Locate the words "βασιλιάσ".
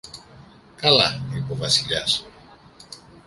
1.55-2.25